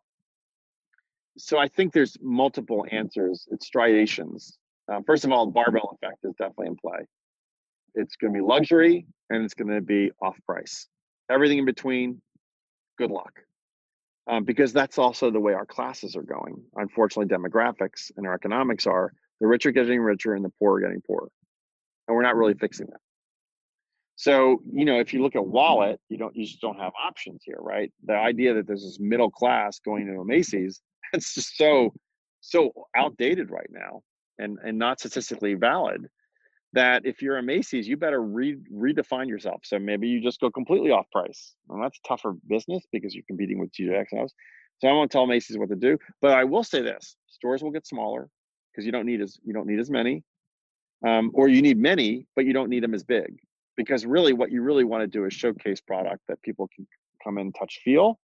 [1.38, 3.48] So I think there's multiple answers.
[3.52, 4.58] It's striations.
[4.92, 7.06] Uh, first of all, barbell effect is definitely in play.
[7.96, 10.88] It's going to be luxury and it's going to be off price.
[11.30, 12.22] Everything in between,
[12.98, 13.32] good luck
[14.28, 16.62] um, because that's also the way our classes are going.
[16.76, 20.82] Unfortunately, demographics and our economics are the rich are getting richer and the poor are
[20.82, 21.30] getting poorer,
[22.08, 23.00] and we're not really fixing that.
[24.16, 27.42] So you know, if you look at wallet, you don't you just don't have options
[27.44, 27.92] here, right?
[28.06, 30.82] The idea that there's this middle class going to a Macy's,
[31.14, 31.94] it's just so
[32.42, 34.02] so outdated right now
[34.40, 36.08] and and not statistically valid
[36.74, 39.62] that if you're a Macy's, you better re- redefine yourself.
[39.66, 41.54] So maybe you just go completely off price.
[41.70, 44.32] And that's tougher business because you're competing with TJX house.
[44.80, 47.72] So I won't tell Macy's what to do, but I will say this: stores will
[47.72, 48.30] get smaller
[48.72, 50.24] because you don't need as you don't need as many,
[51.06, 53.38] um, or you need many, but you don't need them as big.
[53.78, 56.88] Because really, what you really want to do is showcase product that people can
[57.24, 58.20] come in, touch, feel,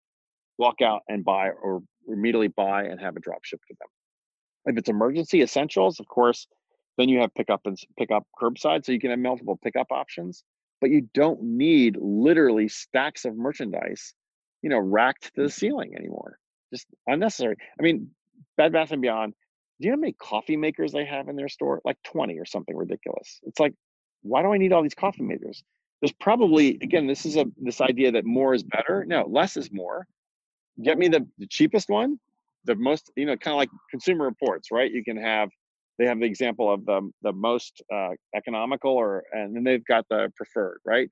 [0.57, 3.89] walk out and buy or immediately buy and have it drop shipped to them.
[4.73, 6.47] If it's emergency essentials, of course,
[6.99, 10.43] then you have pickup and pickup curbside, so you can have multiple pickup options.
[10.81, 14.15] But you don't need literally stacks of merchandise,
[14.63, 15.51] you know, racked to the mm-hmm.
[15.51, 16.39] ceiling anymore.
[16.73, 17.57] Just unnecessary.
[17.79, 18.11] I mean,
[18.57, 19.35] Bed Bath and Beyond.
[19.81, 21.81] Do you know how many coffee makers they have in their store?
[21.85, 23.41] Like 20 or something ridiculous.
[23.45, 23.75] It's like,
[24.23, 25.63] why do I need all these coffee makers?
[26.01, 29.05] There's probably again, this is a this idea that more is better.
[29.07, 30.07] No, less is more.
[30.83, 32.19] Get me the, the cheapest one,
[32.65, 34.91] the most, you know, kind of like consumer reports, right?
[34.91, 35.51] You can have
[35.99, 40.07] they have the example of the the most uh, economical or and then they've got
[40.09, 41.09] the preferred right?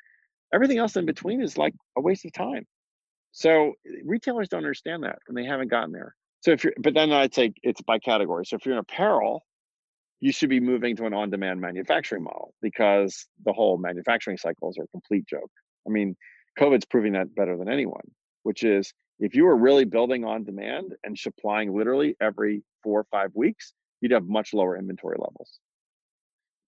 [0.53, 2.65] Everything else in between is like a waste of time.
[3.33, 3.73] So
[4.05, 6.15] retailers don't understand that and they haven't gotten there.
[6.41, 8.45] So if you're but then i'd say it's by category.
[8.47, 9.45] So if you're in apparel
[10.21, 14.85] you should be moving to an on-demand manufacturing model because the whole manufacturing cycles are
[14.85, 15.51] a complete joke.
[15.87, 16.17] I mean
[16.59, 18.07] covid's proving that better than anyone
[18.43, 23.07] which is if you were really building on demand and supplying literally every four or
[23.11, 25.59] five weeks you'd have much lower inventory levels.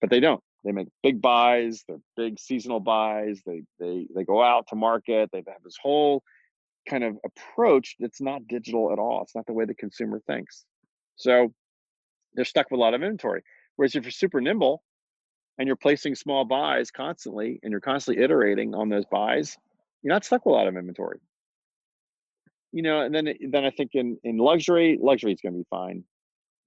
[0.01, 0.43] But they don't.
[0.65, 5.31] They make big buys, they're big seasonal buys, they they they go out to market,
[5.33, 6.23] they have this whole
[6.89, 9.23] kind of approach that's not digital at all.
[9.23, 10.65] It's not the way the consumer thinks.
[11.17, 11.53] So
[12.35, 13.43] they're stuck with a lot of inventory.
[13.77, 14.83] Whereas if you're super nimble
[15.59, 19.57] and you're placing small buys constantly and you're constantly iterating on those buys,
[20.03, 21.19] you're not stuck with a lot of inventory.
[22.77, 25.67] You know, and then then I think in in luxury, luxury is going to be
[25.71, 26.05] fine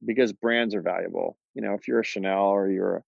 [0.03, 1.37] because brands are valuable.
[1.53, 3.03] You know, if you're a Chanel or you're a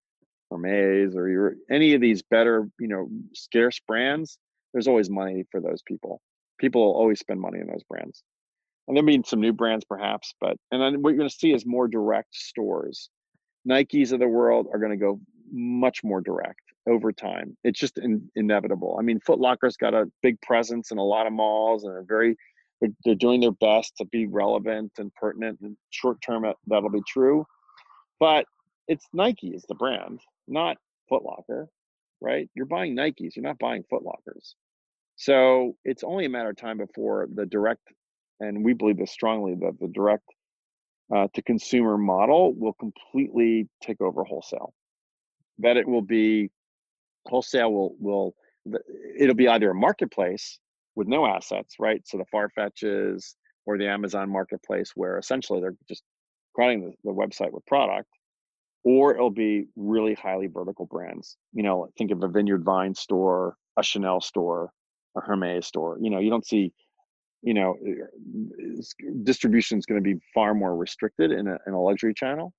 [0.52, 4.38] Hermes or you're any of these better, you know, scarce brands,
[4.72, 6.20] there's always money for those people.
[6.60, 8.22] People will always spend money in those brands.
[8.86, 11.52] And there'll be some new brands perhaps, but and then what you're going to see
[11.52, 13.10] is more direct stores.
[13.68, 15.18] Nikes of the world are going to go
[15.50, 17.56] much more direct over time.
[17.64, 18.96] It's just in, inevitable.
[18.96, 22.04] I mean, Foot Locker's got a big presence in a lot of malls and are
[22.06, 22.36] very
[22.82, 27.02] they're, they're doing their best to be relevant and pertinent and short term that'll be
[27.08, 27.46] true.
[28.20, 28.44] But
[28.88, 30.76] it's nike is the brand not
[31.10, 31.68] footlocker
[32.20, 32.48] right?
[32.54, 34.54] You're buying nikes you're not buying footlockers
[35.16, 37.88] so it's only a matter of time before the direct
[38.42, 40.24] and we believe this strongly that the direct
[41.14, 44.72] uh, to consumer model will completely take over wholesale.
[45.58, 46.50] That it will be
[47.26, 48.34] wholesale will will
[49.18, 50.58] it'll be either a marketplace
[50.94, 52.02] with no assets, right?
[52.06, 53.34] So the Farfetches
[53.66, 56.02] or the Amazon marketplace, where essentially they're just
[56.54, 58.08] crowding the, the website with product,
[58.84, 61.36] or it'll be really highly vertical brands.
[61.52, 64.70] You know, think of a Vineyard Vine store, a Chanel store,
[65.16, 65.98] a Hermes store.
[66.00, 66.72] You know, you don't see,
[67.42, 67.76] you know,
[69.22, 72.52] distribution is going to be far more restricted in a, in a luxury channel,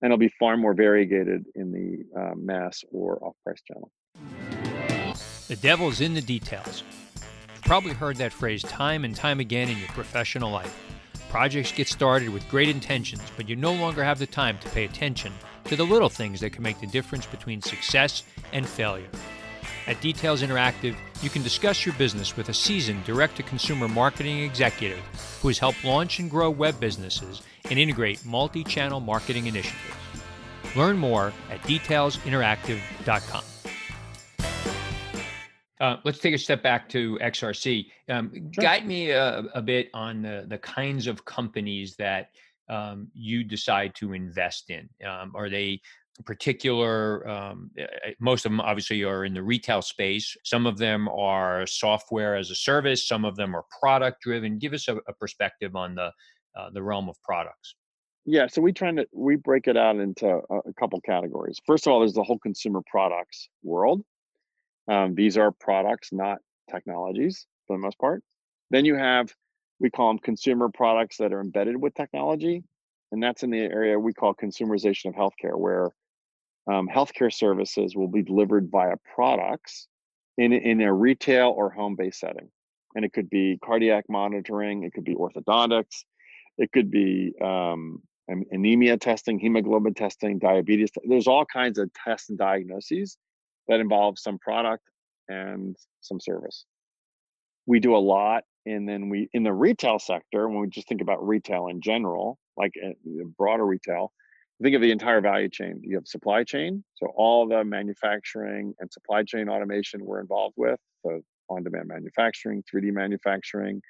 [0.00, 3.90] and it'll be far more variegated in the uh, mass or off-price channel.
[5.48, 6.84] The devil's in the details
[7.60, 10.76] probably heard that phrase time and time again in your professional life.
[11.30, 14.84] Projects get started with great intentions, but you no longer have the time to pay
[14.84, 15.32] attention
[15.64, 19.08] to the little things that can make the difference between success and failure.
[19.86, 24.40] At Details Interactive, you can discuss your business with a seasoned direct to consumer marketing
[24.40, 25.00] executive
[25.40, 29.80] who has helped launch and grow web businesses and integrate multi channel marketing initiatives.
[30.76, 33.59] Learn more at detailsinteractive.com.
[35.80, 37.86] Uh, let's take a step back to XRC.
[38.10, 38.62] Um, sure.
[38.62, 42.28] Guide me a, a, bit on the, the kinds of companies that
[42.68, 44.90] um, you decide to invest in.
[45.06, 45.80] Um, are they
[46.26, 47.26] particular?
[47.26, 50.36] Um, eh, eh, most of them obviously are in the retail space.
[50.44, 53.08] Some of them are software as a service.
[53.08, 54.58] Some of them are product driven.
[54.58, 56.12] Give us a, a perspective on the
[56.56, 57.74] uh, the realm of products.
[58.26, 61.58] Yeah, so we try to we break it out into a, a couple categories.
[61.64, 64.02] First of all, there's the whole consumer products world
[64.90, 68.22] um, these are products, not technologies for the most part.
[68.70, 69.32] Then you have,
[69.78, 72.64] we call them consumer products that are embedded with technology.
[73.12, 75.90] And that's in the area we call consumerization of healthcare, where
[76.70, 79.86] um, healthcare services will be delivered via products
[80.36, 82.50] in, in a retail or home based setting.
[82.96, 86.04] And it could be cardiac monitoring, it could be orthodontics,
[86.58, 90.90] it could be um, anemia testing, hemoglobin testing, diabetes.
[91.04, 93.16] There's all kinds of tests and diagnoses
[93.70, 94.82] that involves some product
[95.28, 96.66] and some service.
[97.66, 101.00] We do a lot, and then we in the retail sector when we just think
[101.00, 102.92] about retail in general, like eh,
[103.38, 104.12] broader retail,
[104.60, 105.80] think of the entire value chain.
[105.84, 110.80] You have supply chain, so all the manufacturing and supply chain automation we're involved with,
[111.06, 113.80] so on-demand manufacturing, 3D manufacturing,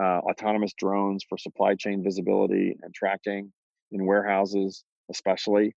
[0.00, 3.52] uh, autonomous drones for supply chain visibility and tracking
[3.90, 5.74] in warehouses, especially.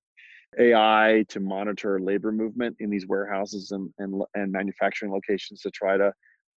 [0.60, 5.98] AI to monitor labor movement in these warehouses and, and, and manufacturing locations to try
[5.98, 6.12] to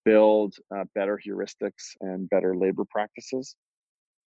[0.05, 3.55] build uh, better heuristics and better labor practices.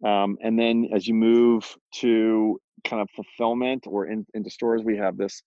[0.05, 4.97] Um, and then as you move to kind of fulfillment or in, into stores, we
[4.97, 5.41] have this,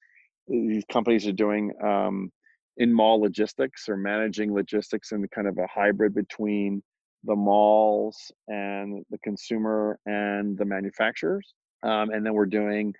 [0.46, 2.30] these companies are doing um,
[2.76, 6.82] in mall logistics or managing logistics in kind of a hybrid between
[7.24, 11.54] the malls and the consumer and the manufacturers.
[11.82, 12.94] Um, and then we're doing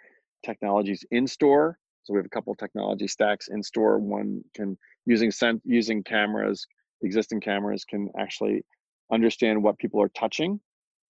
[0.45, 1.79] technologies in store.
[2.05, 3.99] So we have a couple technology stacks in store.
[3.99, 4.77] One can
[5.07, 6.67] using sent using cameras,
[7.03, 8.65] existing cameras can actually
[9.13, 10.61] understand what people are touching,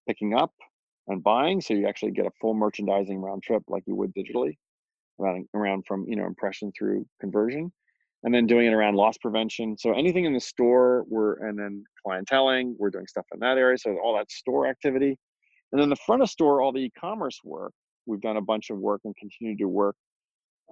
[0.07, 0.53] picking up,
[1.09, 1.61] and buying.
[1.61, 4.57] So you actually get a full merchandising round trip like you would digitally,
[5.20, 7.73] around around from you know impression through conversion
[8.25, 9.77] and then doing it around loss prevention.
[9.77, 13.77] So anything in the store, we're and then clienteling, we're doing stuff in that area.
[13.79, 15.18] So all that store activity,
[15.73, 17.73] and then the front of store, all the e-commerce work.
[18.06, 19.96] We've done a bunch of work and continue to work.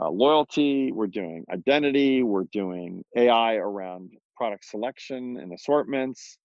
[0.01, 6.39] Uh, loyalty, we're doing identity, we're doing AI around product selection and assortments.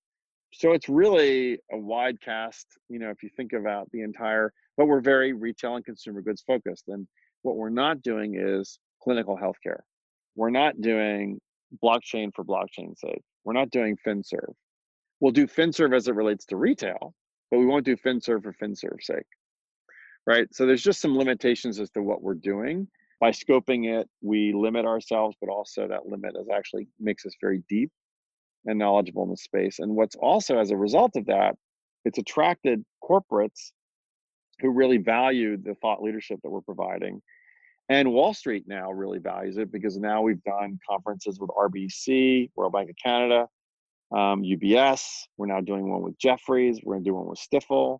[0.53, 2.67] So it's really a wide cast.
[2.89, 6.43] You know, if you think about the entire, but we're very retail and consumer goods
[6.45, 6.85] focused.
[6.87, 7.07] And
[7.43, 9.81] what we're not doing is clinical healthcare
[10.37, 11.41] we're not doing
[11.83, 13.23] blockchain for blockchain's sake.
[13.43, 14.53] We're not doing FinServe.
[15.19, 17.13] We'll do FinServe as it relates to retail,
[17.49, 19.25] but we won't do FinServe for FinServe's sake.
[20.27, 20.53] Right.
[20.53, 22.87] So there's just some limitations as to what we're doing.
[23.19, 27.63] By scoping it, we limit ourselves, but also that limit is actually makes us very
[27.69, 27.91] deep
[28.65, 29.79] and knowledgeable in the space.
[29.79, 31.55] And what's also as a result of that,
[32.05, 33.71] it's attracted corporates
[34.59, 37.21] who really value the thought leadership that we're providing
[37.89, 42.69] and Wall Street now really values it because now we've done conferences with RBC, Royal
[42.69, 43.47] Bank of Canada,
[44.11, 45.03] um, UBS.
[45.37, 46.81] We're now doing one with Jefferies.
[46.83, 47.99] We're going to do one with Stifel.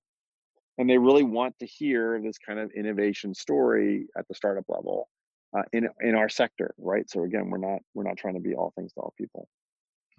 [0.78, 5.10] And they really want to hear this kind of innovation story at the startup level
[5.58, 7.10] uh, in in our sector, right?
[7.10, 9.48] So again, we're not we're not trying to be all things to all people.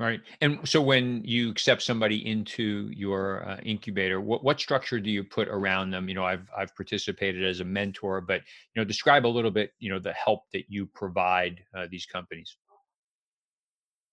[0.01, 0.21] Right.
[0.41, 5.25] And so when you accept somebody into your uh, incubator, what, what structure do you
[5.25, 6.09] put around them?
[6.09, 8.43] You know, I've, I've participated as a mentor, but,
[8.75, 12.07] you know, describe a little bit, you know, the help that you provide uh, these
[12.07, 12.57] companies.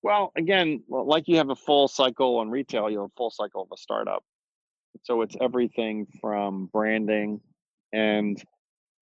[0.02, 3.62] Well, again, like you have a full cycle on retail, you have a full cycle
[3.62, 4.24] of a startup.
[5.04, 7.42] So it's everything from branding
[7.94, 8.42] and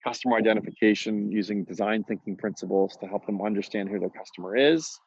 [0.03, 4.99] customer identification using design thinking principles to help them understand who their customer is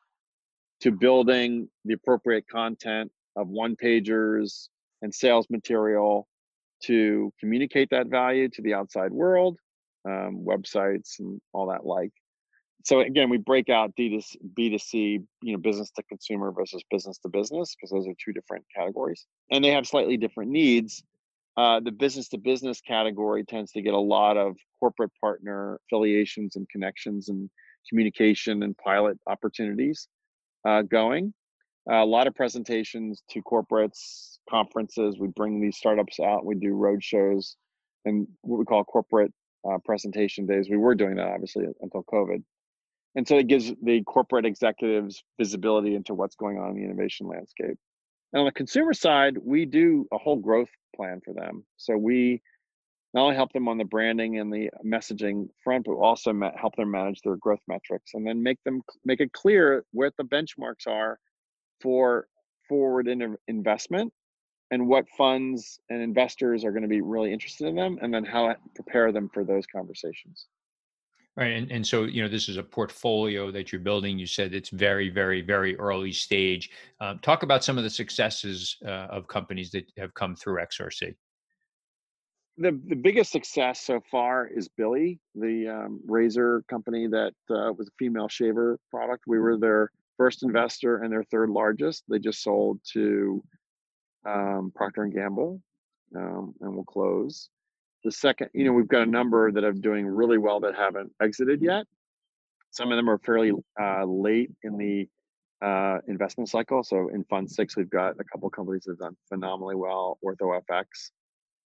[0.81, 4.69] to building the appropriate content of one pagers
[5.03, 6.27] and sales material
[6.83, 9.59] to communicate that value to the outside world,
[10.07, 12.13] um, websites and all that like.
[12.87, 17.29] So again, we break out D2C, B2C, you know, business to consumer versus business to
[17.29, 21.03] business because those are two different categories, and they have slightly different needs.
[21.57, 26.55] Uh, the business to business category tends to get a lot of corporate partner affiliations
[26.55, 27.51] and connections and
[27.89, 30.07] communication and pilot opportunities
[30.65, 31.35] uh, going.
[31.91, 35.17] Uh, a lot of presentations to corporates, conferences.
[35.19, 36.47] We bring these startups out.
[36.47, 37.57] We do road shows
[38.05, 39.33] and what we call corporate
[39.69, 40.69] uh, presentation days.
[40.71, 42.45] We were doing that obviously until COVID.
[43.17, 47.27] And so it gives the corporate executives visibility into what's going on in the innovation
[47.27, 47.79] landscape.
[48.33, 51.65] And on the consumer side, we do a whole growth plan for them.
[51.79, 52.43] So we
[53.15, 56.91] not only help them on the branding and the messaging front, but also help them
[56.91, 61.19] manage their growth metrics and then make them make it clear what the benchmarks are
[61.81, 62.29] for
[62.69, 64.13] forward in- investment
[64.71, 68.25] and what funds and investors are going to be really interested in them and then
[68.25, 70.47] how to prepare them for those conversations
[71.37, 74.55] right and, and so you know this is a portfolio that you're building you said
[74.55, 76.71] it's very very very early stage
[77.01, 81.15] um, talk about some of the successes uh, of companies that have come through xrc
[82.59, 87.89] the the biggest success so far is Billie, the um, razor company that uh, was
[87.89, 89.25] a female shaver product.
[89.27, 92.05] We were their first investor and their third largest.
[92.09, 93.43] They just sold to
[94.25, 95.61] um, Procter and Gamble,
[96.15, 97.51] um, and will close.
[98.05, 101.13] The second, you know, we've got a number that are doing really well that haven't
[101.21, 101.87] exited yet.
[102.71, 105.09] Some of them are fairly uh, late in the
[105.67, 106.85] uh, investment cycle.
[106.85, 110.19] So in Fund Six, we've got a couple companies that have done phenomenally well.
[110.25, 110.85] OrthoFX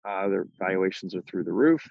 [0.06, 1.86] uh, their valuations are through the roof.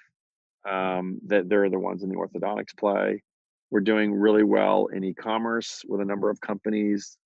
[0.69, 3.23] Um, that they're the ones in the orthodontics play.
[3.71, 7.17] We're doing really well in e-commerce with a number of companies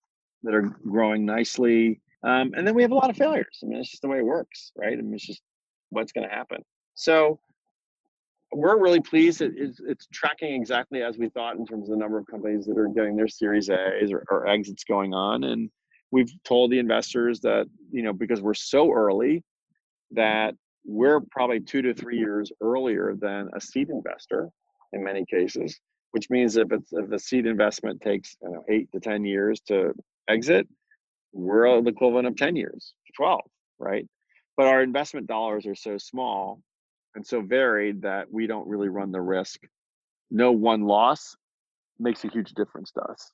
[0.44, 2.02] that are growing nicely.
[2.24, 3.60] Um, and then we have a lot of failures.
[3.64, 4.94] I mean, it's just the way it works, right?
[4.94, 5.42] I mean, it's just
[5.90, 6.64] what's going to happen.
[6.96, 7.40] So
[8.52, 9.42] we're really pleased.
[9.42, 12.66] It, it's, it's, tracking exactly as we thought in terms of the number of companies
[12.66, 15.44] that are getting their Series A's or, or exits going on.
[15.44, 15.70] And
[16.12, 19.44] we've told the investors that, you know, because we're so early,
[20.12, 20.54] that
[20.86, 24.50] we're probably two to three years earlier than a seed investor
[24.92, 25.80] in many cases,
[26.12, 29.62] which means if it's if the seed investment takes you know, eight to ten years
[29.62, 29.94] to
[30.28, 30.68] exit,
[31.34, 33.42] we're the equivalent of 10 years, 12,
[33.80, 34.08] right?
[34.56, 36.62] But our investment dollars are so small
[37.16, 39.62] and so varied that we don't really run the risk.
[40.32, 41.36] No one loss
[42.00, 43.32] makes a huge difference to us.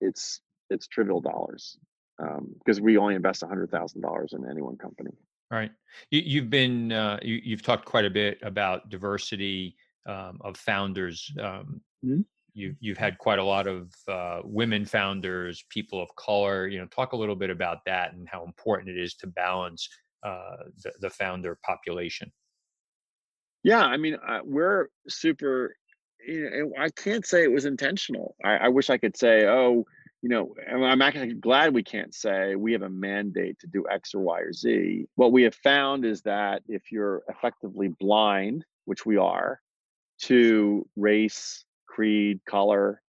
[0.00, 0.40] It's
[0.70, 1.76] it's trivial dollars
[2.18, 5.10] because um, we only invest hundred thousand dollars in any one company.
[5.50, 5.72] Right.
[6.12, 9.74] You, have been uh, you, have talked quite a bit about diversity
[10.06, 11.28] um, of founders.
[11.40, 12.20] Um, mm-hmm.
[12.54, 16.68] You've you've had quite a lot of uh, women founders, people of color.
[16.68, 19.88] You know, talk a little bit about that and how important it is to balance
[20.22, 22.30] uh, the, the founder population.
[23.62, 25.76] Yeah, I mean, uh, we're super.
[26.26, 28.36] You know, I can't say it was intentional.
[28.44, 29.84] I, I wish I could say, oh,
[30.22, 34.14] you know, I'm actually glad we can't say we have a mandate to do X
[34.14, 35.06] or Y or Z.
[35.14, 39.60] What we have found is that if you're effectively blind, which we are,
[40.22, 43.00] to race, creed, color,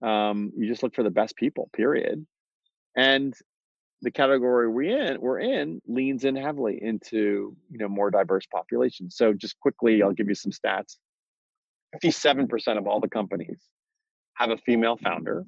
[0.00, 2.26] um, you just look for the best people, period.
[2.96, 3.34] And
[4.02, 9.16] the category we're in we're in leans in heavily into you know more diverse populations.
[9.16, 10.96] So just quickly, I'll give you some stats.
[12.04, 13.60] 57% of all the companies
[14.34, 15.46] have a female founder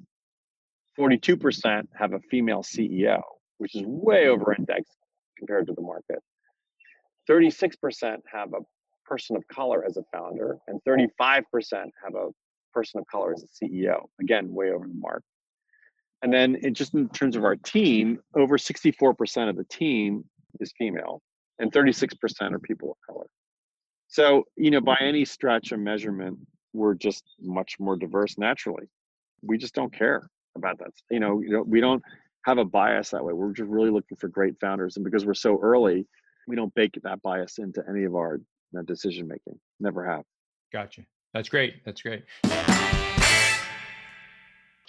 [0.99, 3.21] 42% have a female CEO,
[3.57, 4.97] which is way over indexed
[5.37, 6.19] compared to the market.
[7.29, 8.59] 36% have a
[9.05, 12.29] person of color as a founder, and 35% have a
[12.73, 14.07] person of color as a CEO.
[14.19, 15.23] Again, way over the mark.
[16.21, 20.25] And then, it, just in terms of our team, over 64% of the team
[20.59, 21.21] is female,
[21.59, 23.27] and 36% are people of color.
[24.07, 26.39] So, you know, by any stretch of measurement,
[26.73, 28.85] we're just much more diverse naturally.
[29.41, 30.91] We just don't care about that.
[31.09, 32.03] You know, you know, we don't
[32.45, 33.33] have a bias that way.
[33.33, 36.05] We're just really looking for great founders, and because we're so early,
[36.47, 38.41] we don't bake that bias into any of our
[38.77, 39.59] uh, decision making.
[39.79, 40.23] Never have.
[40.73, 41.03] Gotcha.
[41.33, 41.85] That's great.
[41.85, 42.23] That's great.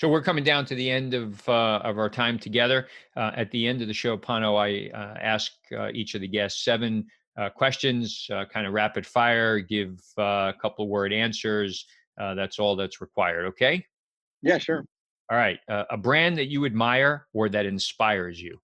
[0.01, 2.88] So we're coming down to the end of uh, of our time together.
[3.18, 6.26] Uh, at the end of the show, Pano, I uh, ask uh, each of the
[6.26, 7.05] guests seven
[7.38, 9.61] uh, questions, uh, kind of rapid fire.
[9.61, 11.84] Give a couple word answers.
[12.16, 13.44] that's all that's required.
[13.48, 13.84] Okay.
[14.40, 14.86] Yeah, sure.
[15.30, 15.59] All right.
[15.68, 18.59] Uh, a brand that you admire or that inspires you?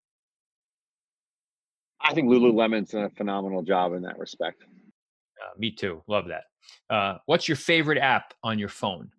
[2.00, 4.62] I think Lululemon's done a phenomenal job in that respect.
[4.62, 6.02] Uh, me too.
[6.06, 6.44] Love that.
[6.88, 9.10] Uh, what's your favorite app on your phone?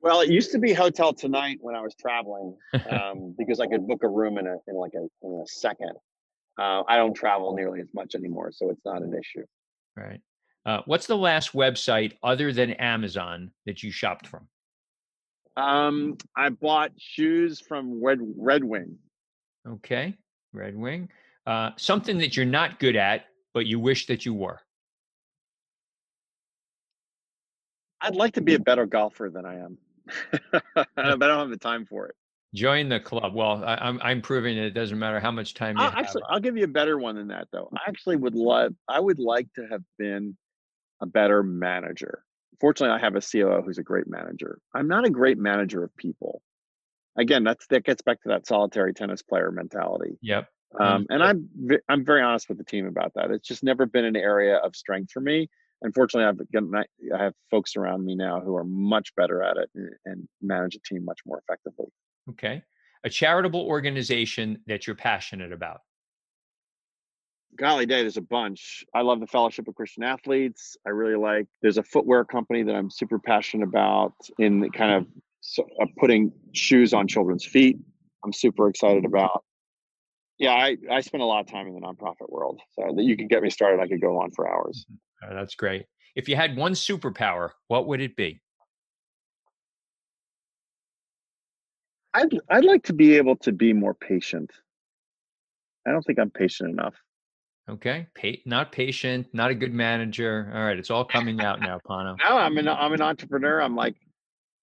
[0.00, 2.56] Well, it used to be Hotel Tonight when I was traveling
[2.90, 5.92] um, because I could book a room in a in like a in a second.
[6.58, 9.44] Uh, I don't travel nearly as much anymore, so it's not an issue.
[9.96, 10.20] Right.
[10.66, 14.46] Uh, what's the last website other than Amazon that you shopped from?
[15.56, 18.96] Um, I bought shoes from Red Red Wing.
[19.66, 20.14] Okay,
[20.52, 21.08] Red Wing.
[21.46, 23.24] Uh, something that you're not good at,
[23.54, 24.60] but you wish that you were.
[28.00, 29.76] I'd like to be a better golfer than I am,
[30.74, 32.14] but I don't have the time for it.
[32.54, 33.34] Join the club.
[33.34, 36.22] Well, I, am I'm, I'm proving it doesn't matter how much time you I'll, Actually,
[36.30, 37.68] I'll give you a better one than that, though.
[37.74, 38.74] I actually would love.
[38.88, 40.36] I would like to have been
[41.00, 42.24] a better manager
[42.60, 44.58] fortunately, I have a COO who's a great manager.
[44.74, 46.42] I'm not a great manager of people.
[47.16, 50.18] Again, that's that gets back to that solitary tennis player mentality.
[50.22, 50.48] Yep.
[50.78, 51.48] Um, and I'm
[51.88, 53.30] I'm very honest with the team about that.
[53.30, 55.48] It's just never been an area of strength for me.
[55.82, 56.84] Unfortunately, I've got
[57.16, 60.74] I have folks around me now who are much better at it and, and manage
[60.74, 61.86] a team much more effectively.
[62.30, 62.62] Okay,
[63.04, 65.80] a charitable organization that you're passionate about
[67.58, 68.84] golly day, there's a bunch.
[68.94, 70.76] I love the Fellowship of Christian Athletes.
[70.86, 71.46] I really like.
[71.60, 75.06] There's a footwear company that I'm super passionate about in the kind of
[75.80, 77.78] uh, putting shoes on children's feet.
[78.24, 79.44] I'm super excited about.
[80.38, 83.16] Yeah, I, I spend a lot of time in the nonprofit world, so that you
[83.16, 83.80] could get me started.
[83.80, 84.86] I could go on for hours.
[85.22, 85.86] Oh, that's great.
[86.14, 88.40] If you had one superpower, what would it be?
[92.14, 94.50] I'd I'd like to be able to be more patient.
[95.86, 96.94] I don't think I'm patient enough.
[97.68, 100.50] Okay, pa- not patient, not a good manager.
[100.54, 102.16] All right, it's all coming out now, Pano.
[102.28, 103.60] no, I'm an I'm an entrepreneur.
[103.60, 103.96] I'm like,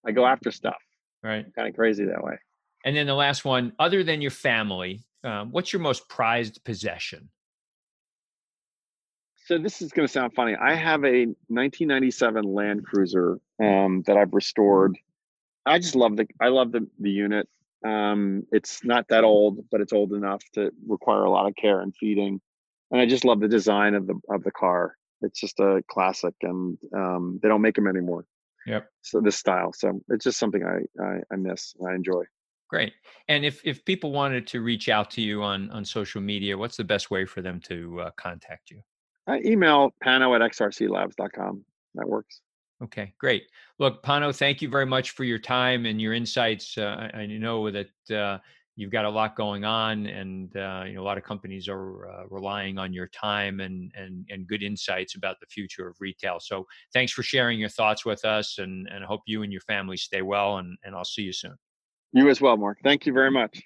[0.06, 0.78] I go after stuff.
[1.24, 2.38] Right, kind of crazy that way.
[2.84, 7.30] And then the last one, other than your family, um, what's your most prized possession?
[9.46, 10.56] So this is going to sound funny.
[10.56, 14.98] I have a 1997 Land Cruiser um, that I've restored.
[15.66, 17.48] I just love the I love the the unit.
[17.86, 21.82] Um, it's not that old, but it's old enough to require a lot of care
[21.82, 22.42] and feeding
[22.92, 24.96] and I just love the design of the of the car.
[25.22, 28.26] It's just a classic, and um, they don't make them anymore.
[28.68, 28.88] Yep.
[29.02, 31.76] So this style, so it's just something I I, I miss.
[31.80, 32.24] And I enjoy.
[32.70, 32.94] Great.
[33.28, 36.78] And if if people wanted to reach out to you on on social media, what's
[36.78, 38.82] the best way for them to uh, contact you?
[39.28, 41.66] I email pano at xrclabs.com.
[41.96, 42.42] That works.
[42.84, 43.44] Okay, great.
[43.80, 46.78] Look, Pano, thank you very much for your time and your insights.
[46.78, 48.40] Uh, I, I, know that uh,
[48.76, 52.10] you've got a lot going on, and uh, you know a lot of companies are
[52.10, 56.40] uh, relying on your time and and and good insights about the future of retail.
[56.42, 59.62] So, thanks for sharing your thoughts with us, and and I hope you and your
[59.62, 60.58] family stay well.
[60.58, 61.56] And and I'll see you soon.
[62.12, 62.80] You as well, Mark.
[62.84, 63.62] Thank you very much.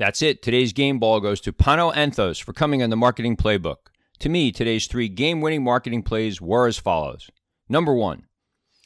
[0.00, 0.40] That's it.
[0.40, 3.90] Today's game ball goes to Pano Anthos for coming on the marketing playbook.
[4.20, 7.28] To me, today's three game winning marketing plays were as follows.
[7.68, 8.24] Number one,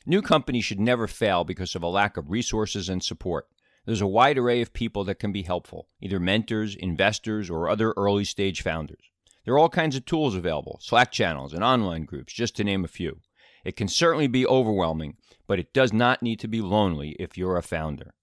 [0.05, 3.47] new companies should never fail because of a lack of resources and support.
[3.87, 7.95] There's a wide array of people that can be helpful, either mentors, investors, or other
[7.97, 9.05] early stage founders.
[9.45, 12.85] There are all kinds of tools available Slack channels and online groups, just to name
[12.85, 13.21] a few.
[13.65, 17.57] It can certainly be overwhelming, but it does not need to be lonely if you're
[17.57, 18.15] a founder.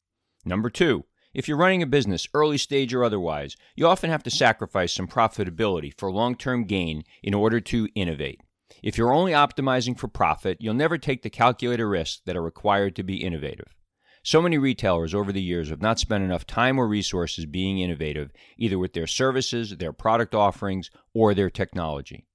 [0.44, 4.32] Number two, if you're running a business, early stage or otherwise, you often have to
[4.32, 8.42] sacrifice some profitability for long term gain in order to innovate.
[8.84, 12.96] If you're only optimizing for profit, you'll never take the calculated risks that are required
[12.96, 13.76] to be innovative.
[14.24, 18.32] So many retailers over the years have not spent enough time or resources being innovative,
[18.58, 22.28] either with their services, their product offerings, or their technology.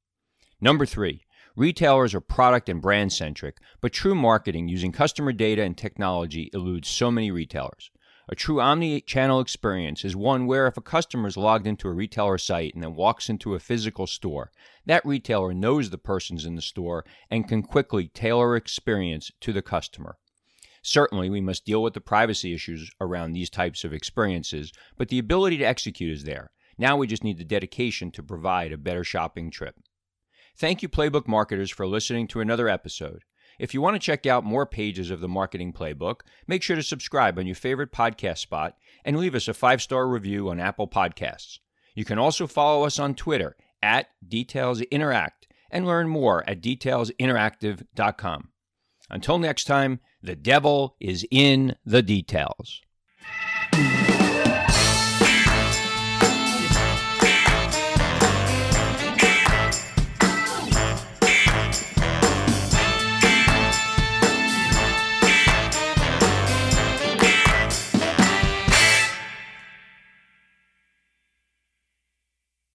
[0.61, 1.23] Number three,
[1.55, 6.89] retailers are product and brand centric, but true marketing using customer data and technology eludes
[6.89, 7.91] so many retailers.
[8.29, 11.93] A true omni channel experience is one where if a customer is logged into a
[11.93, 14.51] retailer site and then walks into a physical store,
[14.85, 19.63] that retailer knows the persons in the store and can quickly tailor experience to the
[19.63, 20.19] customer.
[20.83, 25.21] Certainly, we must deal with the privacy issues around these types of experiences, but the
[25.21, 26.51] ability to execute is there.
[26.77, 29.77] Now we just need the dedication to provide a better shopping trip.
[30.57, 33.23] Thank you, Playbook marketers, for listening to another episode.
[33.59, 36.83] If you want to check out more pages of the Marketing Playbook, make sure to
[36.83, 40.89] subscribe on your favorite podcast spot and leave us a five star review on Apple
[40.89, 41.59] Podcasts.
[41.95, 48.49] You can also follow us on Twitter at Details Interact and learn more at detailsinteractive.com.
[49.09, 52.83] Until next time, the devil is in the details.